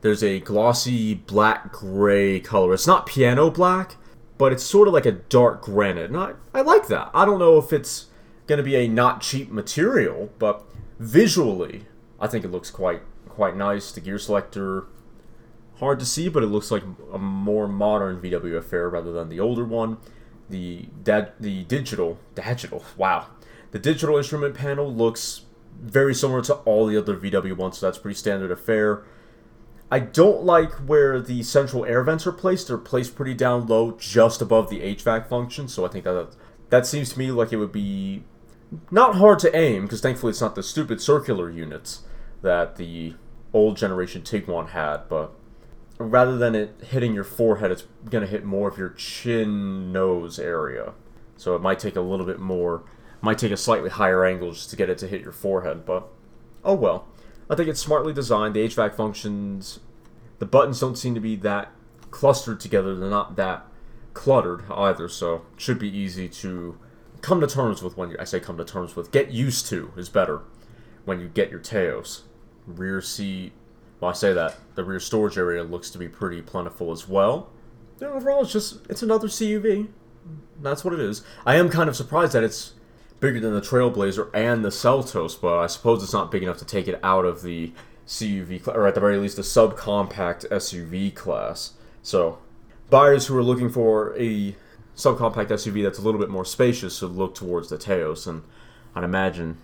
there's 0.02 0.24
a 0.24 0.40
glossy 0.40 1.16
black 1.16 1.72
gray 1.72 2.40
color. 2.40 2.76
It's 2.76 2.86
not 2.86 3.08
piano 3.08 3.50
black, 3.50 3.96
but 4.38 4.54
it's 4.54 4.64
sort 4.64 4.88
of 4.88 4.94
like 4.94 5.08
a 5.08 5.14
dark 5.14 5.64
granite. 5.64 6.12
And 6.12 6.18
I, 6.18 6.34
I 6.54 6.62
like 6.62 6.86
that. 6.90 7.10
I 7.16 7.26
don't 7.26 7.40
know 7.40 7.58
if 7.58 7.74
it's 7.74 8.06
going 8.46 8.58
to 8.58 8.64
be 8.64 8.76
a 8.76 8.88
not 8.88 9.22
cheap 9.22 9.50
material, 9.50 10.30
but 10.38 10.64
visually, 11.00 11.88
I 12.20 12.28
think 12.28 12.46
it 12.46 12.52
looks 12.52 12.70
quite 12.70 13.02
quite 13.28 13.58
nice. 13.58 13.92
The 13.92 14.02
gear 14.02 14.20
selector, 14.20 14.86
hard 15.80 15.98
to 15.98 16.06
see, 16.06 16.30
but 16.30 16.44
it 16.44 16.48
looks 16.48 16.70
like 16.70 16.84
a 17.12 17.18
more 17.18 17.68
modern 17.68 18.22
VW 18.22 18.56
affair 18.58 18.88
rather 18.88 19.12
than 19.12 19.30
the 19.30 19.40
older 19.40 19.66
one. 19.66 19.98
The 20.48 20.90
da- 21.04 21.32
the 21.40 21.64
digital 21.64 22.20
digital 22.36 22.86
wow, 22.98 23.26
the 23.76 23.80
digital 23.80 24.16
instrument 24.16 24.56
panel 24.56 24.90
looks 24.90 25.42
very 25.82 26.16
similar 26.16 26.42
to 26.42 26.54
all 26.60 26.86
the 26.86 26.96
other 26.96 27.18
VW 27.18 27.58
ones, 27.58 27.78
so 27.78 27.86
that's 27.86 27.98
pretty 27.98 28.16
standard 28.16 28.50
affair. 28.50 29.04
I 29.92 30.00
don't 30.00 30.44
like 30.44 30.72
where 30.88 31.20
the 31.20 31.44
central 31.44 31.84
air 31.84 32.02
vents 32.02 32.26
are 32.26 32.32
placed. 32.32 32.70
They're 32.70 32.78
placed 32.78 33.18
pretty 33.18 33.34
down 33.34 33.68
low, 33.68 33.92
just 34.00 34.42
above 34.42 34.70
the 34.70 34.80
HVAC 34.80 35.28
function. 35.28 35.68
So 35.68 35.86
I 35.86 35.90
think 35.90 36.06
that 36.06 36.30
that 36.70 36.86
seems 36.86 37.12
to 37.12 37.20
me 37.20 37.32
like 37.32 37.52
it 37.52 37.58
would 37.58 37.74
be 37.74 38.24
not 38.92 39.16
hard 39.16 39.40
to 39.40 39.54
aim 39.54 39.82
because 39.82 40.00
thankfully 40.00 40.30
it's 40.30 40.40
not 40.40 40.56
the 40.56 40.64
stupid 40.64 41.02
circular 41.02 41.50
units 41.50 42.04
that 42.44 42.78
the 42.78 43.16
old 43.52 43.76
generation 43.76 44.22
Tiguan 44.22 44.70
had, 44.70 45.10
but 45.10 45.34
rather 45.98 46.38
than 46.38 46.56
it 46.56 46.82
hitting 46.92 47.14
your 47.14 47.26
forehead, 47.26 47.72
it's 47.72 47.84
gonna 48.10 48.26
hit 48.26 48.46
more 48.46 48.70
of 48.70 48.78
your 48.78 48.92
chin 48.92 49.92
nose 49.92 50.40
area. 50.40 50.94
So 51.36 51.58
it 51.58 51.62
might 51.62 51.80
take 51.80 51.98
a 51.98 52.02
little 52.02 52.26
bit 52.26 52.40
more, 52.40 52.84
might 53.26 53.40
take 53.40 53.52
a 53.52 53.58
slightly 53.58 53.90
higher 53.90 54.24
angle 54.24 54.52
just 54.52 54.70
to 54.70 54.76
get 54.76 54.90
it 54.90 55.00
to 55.00 55.08
hit 55.08 55.22
your 55.22 55.32
forehead, 55.32 55.86
but 55.86 56.08
oh 56.64 56.76
well. 56.76 57.08
I 57.50 57.56
think 57.56 57.68
it's 57.70 57.80
smartly 57.80 58.14
designed. 58.14 58.56
The 58.56 58.66
HVAC 58.68 58.96
functions, 58.96 59.80
the 60.40 60.46
buttons 60.46 60.80
don't 60.80 60.96
seem 60.96 61.14
to 61.16 61.20
be 61.20 61.36
that 61.38 61.72
clustered 62.12 62.60
together. 62.60 62.96
They're 62.96 63.10
not 63.10 63.36
that 63.36 63.66
cluttered 64.14 64.64
either, 64.72 65.10
so 65.10 65.44
should 65.58 65.80
be 65.80 65.96
easy 65.96 66.30
to 66.30 66.78
come 67.22 67.42
to 67.42 67.48
terms 67.48 67.82
with 67.82 67.98
when 67.98 68.12
you, 68.12 68.18
I 68.20 68.24
say 68.24 68.40
come 68.40 68.58
to 68.58 68.66
terms 68.66 68.96
with. 68.96 69.12
Get 69.12 69.32
used 69.32 69.68
to 69.68 69.92
is 69.98 70.08
better 70.08 70.42
when 71.06 71.20
you 71.20 71.28
get 71.28 71.50
your 71.50 71.60
Taos. 71.60 72.24
Rear 72.68 73.02
seat, 73.02 73.54
well, 74.00 74.12
I 74.12 74.14
say 74.14 74.34
that 74.34 74.56
the 74.76 74.84
rear 74.84 75.00
storage 75.00 75.38
area 75.38 75.64
looks 75.64 75.90
to 75.92 75.98
be 75.98 76.08
pretty 76.08 76.42
plentiful 76.42 76.92
as 76.92 77.08
well. 77.08 77.50
Yeah, 78.00 78.10
overall, 78.10 78.44
it's 78.44 78.52
just 78.52 78.86
it's 78.90 79.04
another 79.04 79.28
CUV. 79.28 79.88
That's 80.62 80.84
what 80.84 80.94
it 80.94 81.00
is. 81.00 81.24
I 81.46 81.56
am 81.56 81.70
kind 81.70 81.90
of 81.90 81.96
surprised 81.96 82.34
that 82.34 82.44
it's 82.44 82.74
bigger 83.20 83.40
than 83.40 83.54
the 83.54 83.62
Trailblazer 83.62 84.30
and 84.34 84.64
the 84.64 84.70
Seltos, 84.70 85.40
but 85.40 85.58
I 85.58 85.68
suppose 85.68 86.04
it's 86.04 86.14
not 86.14 86.32
big 86.32 86.44
enough 86.44 86.58
to 86.58 86.66
take 86.66 86.88
it 86.88 87.00
out 87.04 87.26
of 87.26 87.42
the 87.42 87.72
CUV, 88.08 88.68
or 88.68 88.88
at 88.88 88.96
the 88.96 89.02
very 89.02 89.18
least, 89.18 89.38
the 89.38 89.42
subcompact 89.42 90.48
SUV 90.50 91.14
class. 91.14 91.74
So, 92.02 92.40
buyers 92.90 93.28
who 93.28 93.38
are 93.38 93.44
looking 93.44 93.70
for 93.70 94.16
a 94.18 94.56
subcompact 94.96 95.48
SUV 95.48 95.84
that's 95.84 96.00
a 96.00 96.02
little 96.02 96.20
bit 96.20 96.30
more 96.30 96.46
spacious 96.46 97.00
should 97.00 97.12
look 97.12 97.36
towards 97.36 97.70
the 97.70 97.78
Taos, 97.78 98.28
and 98.28 98.44
I'd 98.94 99.04
imagine 99.04 99.58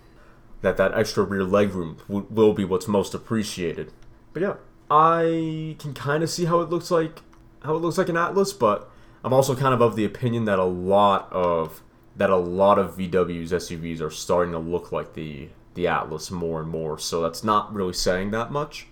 that 0.60 0.76
that 0.76 0.94
extra 0.94 1.24
rear 1.24 1.42
legroom 1.42 1.98
w- 2.08 2.26
will 2.30 2.52
be 2.52 2.64
what's 2.64 2.88
most 2.88 3.14
appreciated. 3.14 3.92
But 4.32 4.42
yeah, 4.42 4.54
I 4.90 5.76
can 5.78 5.94
kind 5.94 6.22
of 6.22 6.30
see 6.30 6.46
how 6.46 6.60
it 6.60 6.70
looks 6.70 6.90
like 6.90 7.20
how 7.62 7.74
it 7.74 7.78
looks 7.78 7.98
like 7.98 8.08
an 8.08 8.16
Atlas, 8.16 8.52
but 8.52 8.90
I'm 9.24 9.32
also 9.32 9.54
kind 9.54 9.72
of 9.72 9.80
of 9.80 9.94
the 9.94 10.04
opinion 10.04 10.46
that 10.46 10.58
a 10.58 10.64
lot 10.64 11.30
of 11.32 11.82
that 12.16 12.30
a 12.30 12.36
lot 12.36 12.78
of 12.78 12.96
VW's 12.96 13.52
SUVs 13.52 14.00
are 14.00 14.10
starting 14.10 14.52
to 14.52 14.58
look 14.58 14.92
like 14.92 15.14
the 15.14 15.48
the 15.74 15.86
Atlas 15.86 16.30
more 16.30 16.60
and 16.60 16.68
more. 16.68 16.98
So 16.98 17.22
that's 17.22 17.42
not 17.42 17.72
really 17.72 17.94
saying 17.94 18.30
that 18.32 18.52
much. 18.52 18.86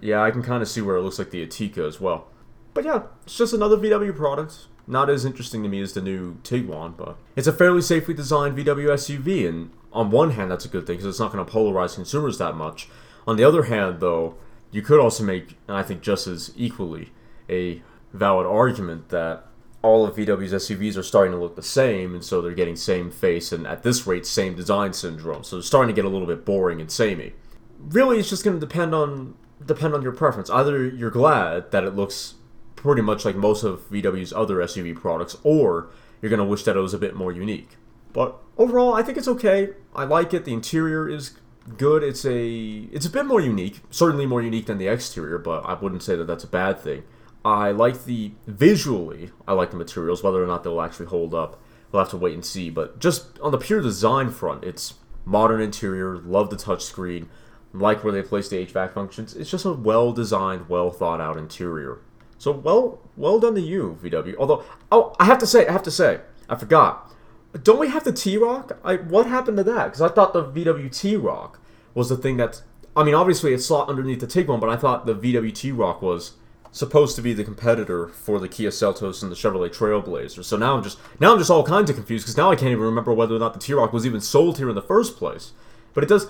Yeah, 0.00 0.22
I 0.22 0.30
can 0.30 0.42
kind 0.42 0.62
of 0.62 0.68
see 0.68 0.80
where 0.80 0.96
it 0.96 1.02
looks 1.02 1.18
like 1.18 1.30
the 1.30 1.46
Ateca 1.46 1.86
as 1.86 2.00
well. 2.00 2.28
But 2.72 2.84
yeah, 2.84 3.02
it's 3.24 3.36
just 3.36 3.52
another 3.52 3.76
VW 3.76 4.16
product. 4.16 4.66
Not 4.86 5.10
as 5.10 5.24
interesting 5.24 5.62
to 5.62 5.68
me 5.68 5.80
as 5.82 5.92
the 5.92 6.00
new 6.00 6.36
Tiguan, 6.42 6.96
but 6.96 7.16
it's 7.36 7.46
a 7.46 7.52
fairly 7.52 7.82
safely 7.82 8.14
designed 8.14 8.56
VW 8.56 8.88
SUV, 8.88 9.48
and 9.48 9.70
on 9.92 10.10
one 10.10 10.32
hand, 10.32 10.50
that's 10.50 10.64
a 10.64 10.68
good 10.68 10.86
thing 10.86 10.96
because 10.96 11.06
it's 11.06 11.20
not 11.20 11.32
going 11.32 11.44
to 11.44 11.52
polarize 11.52 11.94
consumers 11.94 12.38
that 12.38 12.56
much. 12.56 12.88
On 13.26 13.36
the 13.36 13.44
other 13.44 13.64
hand, 13.64 14.00
though, 14.00 14.36
you 14.72 14.82
could 14.82 14.98
also 14.98 15.22
make, 15.22 15.56
and 15.68 15.76
I 15.76 15.82
think 15.82 16.00
just 16.00 16.26
as 16.26 16.52
equally, 16.56 17.10
a 17.48 17.82
valid 18.12 18.46
argument 18.46 19.10
that 19.10 19.46
all 19.82 20.04
of 20.04 20.16
VW's 20.16 20.52
SUVs 20.52 20.96
are 20.96 21.02
starting 21.02 21.32
to 21.32 21.38
look 21.38 21.56
the 21.56 21.62
same, 21.62 22.14
and 22.14 22.24
so 22.24 22.40
they're 22.40 22.52
getting 22.52 22.76
same 22.76 23.10
face 23.10 23.50
and 23.50 23.66
at 23.66 23.82
this 23.82 24.06
rate 24.06 24.26
same 24.26 24.54
design 24.54 24.92
syndrome. 24.92 25.42
So 25.42 25.56
they're 25.56 25.62
starting 25.62 25.94
to 25.94 25.98
get 25.98 26.04
a 26.04 26.08
little 26.08 26.26
bit 26.26 26.44
boring 26.44 26.80
and 26.80 26.90
samey. 26.90 27.32
Really, 27.78 28.18
it's 28.18 28.28
just 28.28 28.44
going 28.44 28.58
to 28.58 28.66
depend 28.66 28.94
on 28.94 29.34
depend 29.64 29.94
on 29.94 30.02
your 30.02 30.12
preference. 30.12 30.50
Either 30.50 30.86
you're 30.86 31.10
glad 31.10 31.70
that 31.70 31.84
it 31.84 31.94
looks 31.94 32.34
pretty 32.76 33.02
much 33.02 33.24
like 33.24 33.36
most 33.36 33.62
of 33.62 33.88
VW's 33.90 34.32
other 34.32 34.56
SUV 34.56 34.94
products, 34.94 35.36
or 35.42 35.90
you're 36.20 36.30
going 36.30 36.38
to 36.38 36.44
wish 36.44 36.64
that 36.64 36.76
it 36.76 36.80
was 36.80 36.94
a 36.94 36.98
bit 36.98 37.14
more 37.14 37.32
unique. 37.32 37.76
But 38.12 38.36
overall, 38.58 38.94
I 38.94 39.02
think 39.02 39.16
it's 39.16 39.28
okay. 39.28 39.70
I 39.94 40.04
like 40.04 40.34
it. 40.34 40.44
The 40.44 40.52
interior 40.52 41.08
is 41.08 41.32
good. 41.76 42.02
It's 42.02 42.24
a 42.24 42.88
it's 42.92 43.06
a 43.06 43.10
bit 43.10 43.24
more 43.24 43.40
unique, 43.40 43.80
certainly 43.90 44.26
more 44.26 44.42
unique 44.42 44.66
than 44.66 44.78
the 44.78 44.88
exterior, 44.88 45.38
but 45.38 45.60
I 45.60 45.74
wouldn't 45.74 46.02
say 46.02 46.16
that 46.16 46.26
that's 46.26 46.44
a 46.44 46.48
bad 46.48 46.80
thing. 46.80 47.04
I 47.44 47.70
like 47.70 48.04
the 48.04 48.32
visually. 48.46 49.30
I 49.48 49.52
like 49.52 49.70
the 49.70 49.76
materials. 49.76 50.22
Whether 50.22 50.42
or 50.42 50.46
not 50.46 50.62
they'll 50.62 50.80
actually 50.80 51.06
hold 51.06 51.34
up, 51.34 51.60
we'll 51.90 52.02
have 52.02 52.10
to 52.10 52.16
wait 52.16 52.34
and 52.34 52.44
see. 52.44 52.70
But 52.70 52.98
just 52.98 53.38
on 53.40 53.52
the 53.52 53.58
pure 53.58 53.80
design 53.80 54.30
front, 54.30 54.64
it's 54.64 54.94
modern 55.24 55.60
interior. 55.60 56.18
Love 56.18 56.50
the 56.50 56.56
touchscreen. 56.56 57.28
Like 57.72 58.02
where 58.02 58.12
they 58.12 58.22
place 58.22 58.48
the 58.48 58.66
HVAC 58.66 58.92
functions. 58.92 59.34
It's 59.34 59.50
just 59.50 59.64
a 59.64 59.72
well 59.72 60.12
designed, 60.12 60.68
well 60.68 60.90
thought 60.90 61.20
out 61.20 61.36
interior. 61.36 62.00
So 62.36 62.50
well, 62.52 63.00
well 63.16 63.38
done 63.38 63.54
to 63.54 63.60
you, 63.60 63.98
VW. 64.02 64.34
Although, 64.38 64.64
oh, 64.90 65.14
I 65.20 65.26
have 65.26 65.38
to 65.38 65.46
say, 65.46 65.66
I 65.66 65.72
have 65.72 65.82
to 65.84 65.90
say, 65.90 66.20
I 66.48 66.56
forgot. 66.56 67.14
Don't 67.62 67.78
we 67.78 67.88
have 67.88 68.04
the 68.04 68.12
T-Roc? 68.12 68.78
What 69.08 69.26
happened 69.26 69.56
to 69.56 69.64
that? 69.64 69.86
Because 69.86 70.00
I 70.00 70.08
thought 70.08 70.32
the 70.32 70.44
VW 70.44 70.94
T-Roc 70.94 71.60
was 71.94 72.08
the 72.08 72.16
thing 72.16 72.36
that's. 72.36 72.62
I 72.96 73.04
mean, 73.04 73.14
obviously 73.14 73.54
it's 73.54 73.66
slot 73.66 73.88
underneath 73.88 74.20
the 74.20 74.26
Tiguan, 74.26 74.60
but 74.60 74.68
I 74.68 74.76
thought 74.76 75.06
the 75.06 75.14
VW 75.14 75.54
T-Roc 75.54 76.02
was 76.02 76.32
supposed 76.72 77.16
to 77.16 77.22
be 77.22 77.32
the 77.32 77.44
competitor 77.44 78.08
for 78.08 78.38
the 78.38 78.48
Kia 78.48 78.70
Seltos 78.70 79.22
and 79.22 79.30
the 79.30 79.36
Chevrolet 79.36 79.74
Trailblazer. 79.74 80.44
So 80.44 80.56
now 80.56 80.76
I'm 80.76 80.82
just 80.82 80.98
now 81.18 81.32
I'm 81.32 81.38
just 81.38 81.50
all 81.50 81.64
kinds 81.64 81.90
of 81.90 81.96
confused 81.96 82.24
because 82.24 82.36
now 82.36 82.50
I 82.50 82.56
can't 82.56 82.70
even 82.70 82.84
remember 82.84 83.12
whether 83.12 83.34
or 83.34 83.38
not 83.38 83.54
the 83.54 83.60
T-Roc 83.60 83.92
was 83.92 84.06
even 84.06 84.20
sold 84.20 84.58
here 84.58 84.68
in 84.68 84.74
the 84.74 84.82
first 84.82 85.16
place. 85.16 85.52
But 85.94 86.04
it 86.04 86.08
does 86.08 86.28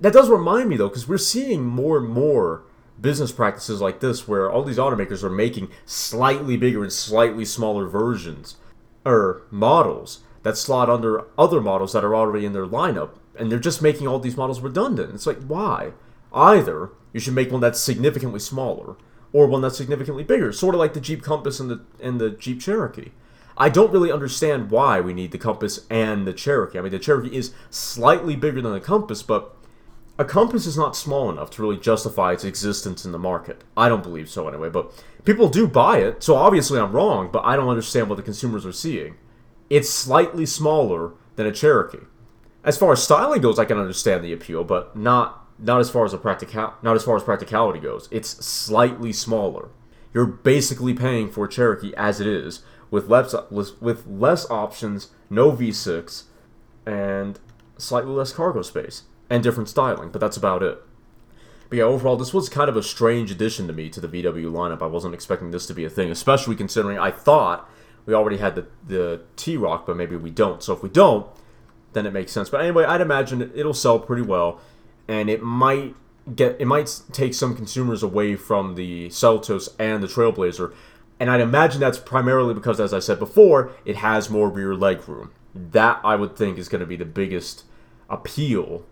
that 0.00 0.12
does 0.12 0.28
remind 0.28 0.68
me 0.68 0.76
though 0.76 0.88
because 0.88 1.08
we're 1.08 1.18
seeing 1.18 1.64
more 1.64 1.98
and 1.98 2.08
more 2.08 2.62
business 3.00 3.32
practices 3.32 3.80
like 3.80 4.00
this 4.00 4.26
where 4.28 4.50
all 4.50 4.62
these 4.62 4.78
automakers 4.78 5.22
are 5.22 5.30
making 5.30 5.70
slightly 5.86 6.56
bigger 6.56 6.82
and 6.82 6.92
slightly 6.92 7.44
smaller 7.44 7.86
versions 7.86 8.56
or 9.04 9.42
models 9.50 10.20
that 10.42 10.56
slot 10.56 10.90
under 10.90 11.24
other 11.38 11.60
models 11.60 11.92
that 11.92 12.04
are 12.04 12.14
already 12.14 12.44
in 12.44 12.52
their 12.52 12.66
lineup 12.66 13.10
and 13.38 13.50
they're 13.50 13.58
just 13.58 13.80
making 13.80 14.06
all 14.06 14.18
these 14.18 14.36
models 14.36 14.60
redundant. 14.60 15.14
It's 15.14 15.26
like 15.26 15.42
why? 15.44 15.92
Either 16.34 16.90
you 17.12 17.20
should 17.20 17.34
make 17.34 17.50
one 17.50 17.60
that's 17.60 17.80
significantly 17.80 18.40
smaller 18.40 18.96
or 19.32 19.46
one 19.46 19.62
that's 19.62 19.76
significantly 19.76 20.24
bigger, 20.24 20.52
sort 20.52 20.74
of 20.74 20.78
like 20.78 20.94
the 20.94 21.00
Jeep 21.00 21.22
Compass 21.22 21.60
and 21.60 21.70
the 21.70 21.80
and 22.00 22.20
the 22.20 22.30
Jeep 22.30 22.60
Cherokee. 22.60 23.10
I 23.56 23.68
don't 23.68 23.92
really 23.92 24.12
understand 24.12 24.70
why 24.70 25.00
we 25.00 25.12
need 25.12 25.32
the 25.32 25.38
Compass 25.38 25.84
and 25.90 26.26
the 26.26 26.32
Cherokee. 26.32 26.78
I 26.78 26.82
mean, 26.82 26.92
the 26.92 26.98
Cherokee 26.98 27.36
is 27.36 27.52
slightly 27.70 28.36
bigger 28.36 28.62
than 28.62 28.72
the 28.72 28.80
Compass, 28.80 29.22
but 29.22 29.56
a 30.16 30.24
Compass 30.24 30.64
is 30.64 30.78
not 30.78 30.94
small 30.94 31.28
enough 31.28 31.50
to 31.50 31.62
really 31.62 31.76
justify 31.76 32.32
its 32.32 32.44
existence 32.44 33.04
in 33.04 33.10
the 33.10 33.18
market. 33.18 33.64
I 33.76 33.88
don't 33.88 34.02
believe 34.02 34.30
so 34.30 34.46
anyway, 34.48 34.68
but 34.68 34.92
people 35.24 35.48
do 35.48 35.66
buy 35.66 35.98
it, 35.98 36.22
so 36.22 36.36
obviously 36.36 36.78
I'm 36.78 36.92
wrong, 36.92 37.30
but 37.32 37.44
I 37.44 37.56
don't 37.56 37.68
understand 37.68 38.08
what 38.08 38.16
the 38.16 38.22
consumers 38.22 38.64
are 38.64 38.72
seeing. 38.72 39.16
It's 39.68 39.90
slightly 39.90 40.46
smaller 40.46 41.12
than 41.34 41.46
a 41.46 41.52
Cherokee. 41.52 42.06
As 42.64 42.78
far 42.78 42.92
as 42.92 43.02
styling 43.02 43.40
goes, 43.40 43.58
I 43.58 43.64
can 43.64 43.78
understand 43.78 44.22
the 44.22 44.32
appeal, 44.32 44.62
but 44.62 44.96
not 44.96 45.47
not 45.58 45.80
as 45.80 45.90
far 45.90 46.04
as 46.04 46.12
a 46.12 46.18
practical 46.18 46.74
not 46.82 46.96
as 46.96 47.04
far 47.04 47.16
as 47.16 47.22
practicality 47.22 47.80
goes. 47.80 48.08
It's 48.10 48.44
slightly 48.44 49.12
smaller. 49.12 49.70
You're 50.14 50.26
basically 50.26 50.94
paying 50.94 51.30
for 51.30 51.46
Cherokee 51.46 51.92
as 51.96 52.20
it 52.20 52.26
is, 52.26 52.62
with 52.90 53.08
less 53.08 53.34
with 53.50 54.06
less 54.06 54.48
options, 54.50 55.08
no 55.28 55.52
V6, 55.52 56.24
and 56.86 57.38
slightly 57.76 58.12
less 58.12 58.32
cargo 58.32 58.62
space 58.62 59.02
and 59.28 59.42
different 59.42 59.68
styling. 59.68 60.10
But 60.10 60.20
that's 60.20 60.36
about 60.36 60.62
it. 60.62 60.82
But 61.68 61.78
yeah, 61.78 61.84
overall, 61.84 62.16
this 62.16 62.32
was 62.32 62.48
kind 62.48 62.70
of 62.70 62.76
a 62.76 62.82
strange 62.82 63.30
addition 63.30 63.66
to 63.66 63.74
me 63.74 63.90
to 63.90 64.00
the 64.00 64.08
VW 64.08 64.50
lineup. 64.50 64.80
I 64.80 64.86
wasn't 64.86 65.12
expecting 65.12 65.50
this 65.50 65.66
to 65.66 65.74
be 65.74 65.84
a 65.84 65.90
thing, 65.90 66.10
especially 66.10 66.56
considering 66.56 66.98
I 66.98 67.10
thought 67.10 67.68
we 68.06 68.14
already 68.14 68.38
had 68.38 68.54
the 68.54 68.66
the 68.86 69.20
T-Roc, 69.36 69.86
but 69.86 69.96
maybe 69.96 70.16
we 70.16 70.30
don't. 70.30 70.62
So 70.62 70.72
if 70.72 70.82
we 70.82 70.88
don't, 70.88 71.26
then 71.92 72.06
it 72.06 72.12
makes 72.12 72.32
sense. 72.32 72.48
But 72.48 72.62
anyway, 72.62 72.84
I'd 72.84 73.02
imagine 73.02 73.52
it'll 73.54 73.74
sell 73.74 73.98
pretty 73.98 74.22
well 74.22 74.60
and 75.08 75.30
it 75.30 75.42
might 75.42 75.94
get 76.34 76.56
it 76.60 76.66
might 76.66 77.00
take 77.12 77.34
some 77.34 77.56
consumers 77.56 78.02
away 78.02 78.36
from 78.36 78.74
the 78.74 79.08
Seltos 79.08 79.68
and 79.78 80.02
the 80.02 80.06
Trailblazer. 80.06 80.72
And 81.20 81.30
I'd 81.30 81.40
imagine 81.40 81.80
that's 81.80 81.98
primarily 81.98 82.54
because, 82.54 82.78
as 82.78 82.94
I 82.94 83.00
said 83.00 83.18
before, 83.18 83.72
it 83.84 83.96
has 83.96 84.30
more 84.30 84.48
rear 84.48 84.74
leg 84.74 85.08
room. 85.08 85.32
That 85.54 86.00
I 86.04 86.14
would 86.14 86.36
think 86.36 86.58
is 86.58 86.68
going 86.68 86.80
to 86.80 86.86
be 86.86 86.96
the 86.96 87.04
biggest 87.04 87.64
appeal, 88.08 88.84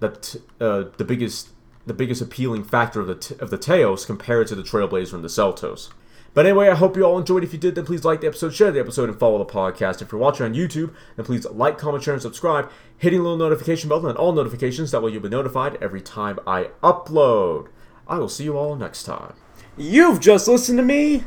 that 0.00 0.36
uh, 0.60 0.84
the 0.96 1.04
biggest 1.04 1.50
the 1.86 1.92
biggest 1.92 2.22
appealing 2.22 2.64
factor 2.64 3.00
of 3.00 3.06
the 3.08 3.36
of 3.40 3.50
the 3.50 3.58
Taos 3.58 4.06
compared 4.06 4.46
to 4.46 4.54
the 4.54 4.62
Trailblazer 4.62 5.14
and 5.14 5.24
the 5.24 5.28
Seltos. 5.28 5.90
But 6.34 6.46
anyway, 6.46 6.68
I 6.68 6.74
hope 6.74 6.96
you 6.96 7.04
all 7.04 7.18
enjoyed. 7.18 7.44
If 7.44 7.52
you 7.52 7.58
did, 7.60 7.76
then 7.76 7.86
please 7.86 8.04
like 8.04 8.20
the 8.20 8.26
episode, 8.26 8.52
share 8.52 8.72
the 8.72 8.80
episode, 8.80 9.08
and 9.08 9.18
follow 9.18 9.38
the 9.38 9.44
podcast. 9.44 10.02
If 10.02 10.10
you're 10.10 10.20
watching 10.20 10.44
on 10.44 10.54
YouTube, 10.54 10.92
then 11.14 11.24
please 11.24 11.46
like, 11.46 11.78
comment, 11.78 12.02
share, 12.02 12.14
and 12.14 12.22
subscribe, 12.22 12.70
hitting 12.98 13.20
the 13.20 13.22
little 13.22 13.38
notification 13.38 13.88
bell 13.88 14.04
on 14.04 14.16
all 14.16 14.32
notifications. 14.32 14.90
That 14.90 15.02
way 15.02 15.12
you'll 15.12 15.22
be 15.22 15.28
notified 15.28 15.78
every 15.80 16.00
time 16.00 16.40
I 16.44 16.70
upload. 16.82 17.68
I 18.08 18.18
will 18.18 18.28
see 18.28 18.44
you 18.44 18.58
all 18.58 18.74
next 18.74 19.04
time. 19.04 19.34
You've 19.76 20.20
just 20.20 20.48
listened 20.48 20.78
to 20.78 20.84
me 20.84 21.24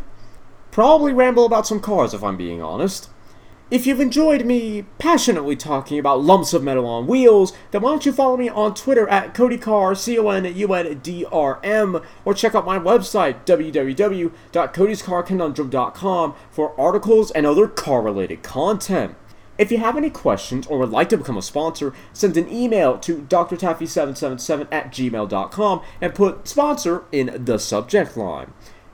probably 0.72 1.14
ramble 1.14 1.46
about 1.46 1.66
some 1.66 1.80
cars, 1.80 2.14
if 2.14 2.24
I'm 2.24 2.38
being 2.38 2.62
honest. 2.62 3.10
If 3.70 3.86
you've 3.86 4.00
enjoyed 4.00 4.46
me 4.46 4.86
passionately 4.98 5.58
talking 5.58 6.00
about 6.00 6.24
lumps 6.24 6.54
of 6.54 6.64
metal 6.64 6.86
on 6.86 7.06
wheels, 7.06 7.52
then 7.72 7.82
why 7.82 7.90
don't 7.90 8.06
you 8.06 8.14
follow 8.14 8.38
me 8.38 8.48
on 8.48 8.74
Twitter 8.74 9.10
at 9.10 9.34
CodyCar, 9.34 9.98
C-O-N-U-N-D-R-M, 9.98 12.02
or 12.24 12.34
check 12.34 12.56
out 12.56 12.66
my 12.66 12.80
website, 12.80 13.44
www.codyscarconundrum.com, 13.44 16.36
for 16.50 16.80
articles 16.80 17.32
and 17.32 17.46
other 17.46 17.68
car-related 17.68 18.42
content. 18.42 19.16
If 19.58 19.70
you 19.70 19.80
have 19.80 19.98
any 19.98 20.12
questions 20.12 20.66
or 20.68 20.80
would 20.80 20.92
like 20.92 21.10
to 21.10 21.18
become 21.18 21.36
a 21.36 21.42
sponsor, 21.42 21.94
send 22.14 22.38
an 22.38 22.50
email 22.50 22.98
to 23.00 23.24
drtaffy777 23.24 24.70
at 24.72 24.94
gmail.com 24.94 25.82
and 26.00 26.16
put 26.16 26.48
sponsor 26.48 27.04
in 27.12 27.44
the 27.44 27.58
subject 27.58 28.16
line. 28.16 28.54